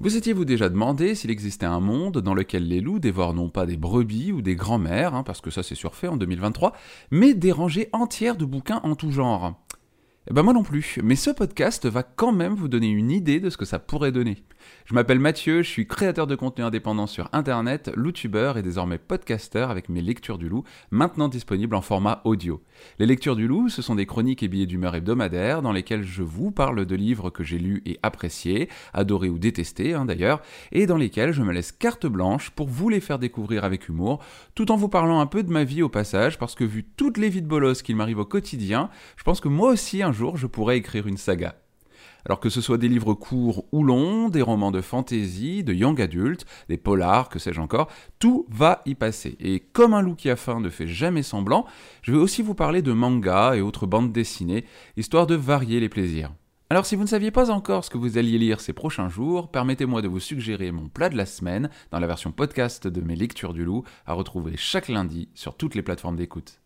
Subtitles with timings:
[0.00, 3.66] Vous étiez-vous déjà demandé s'il existait un monde dans lequel les loups dévorent non pas
[3.66, 6.72] des brebis ou des grands-mères, hein, parce que ça c'est surfait en 2023,
[7.10, 9.54] mais des rangées entières de bouquins en tout genre?
[10.30, 13.40] Eh ben moi non plus, mais ce podcast va quand même vous donner une idée
[13.40, 14.44] de ce que ça pourrait donner.
[14.84, 19.70] Je m'appelle Mathieu, je suis créateur de contenu indépendant sur internet, loutubeur et désormais podcasteur
[19.70, 22.62] avec mes lectures du loup, maintenant disponibles en format audio.
[22.98, 26.22] Les lectures du loup, ce sont des chroniques et billets d'humeur hebdomadaires dans lesquels je
[26.22, 30.42] vous parle de livres que j'ai lus et appréciés, adorés ou détestés hein, d'ailleurs,
[30.72, 34.22] et dans lesquels je me laisse carte blanche pour vous les faire découvrir avec humour,
[34.54, 37.16] tout en vous parlant un peu de ma vie au passage, parce que vu toutes
[37.16, 40.36] les vies de bolos qu'il m'arrive au quotidien, je pense que moi aussi un jour
[40.36, 41.54] je pourrais écrire une saga.
[42.26, 46.00] Alors que ce soit des livres courts ou longs, des romans de fantasy, de young
[46.00, 49.36] adult, des polars, que sais-je encore, tout va y passer.
[49.40, 51.64] Et comme un loup qui a faim ne fait jamais semblant,
[52.02, 54.64] je vais aussi vous parler de manga et autres bandes dessinées,
[54.96, 56.32] histoire de varier les plaisirs.
[56.70, 59.50] Alors si vous ne saviez pas encore ce que vous alliez lire ces prochains jours,
[59.50, 63.16] permettez-moi de vous suggérer mon plat de la semaine dans la version podcast de mes
[63.16, 66.60] lectures du loup, à retrouver chaque lundi sur toutes les plateformes d'écoute.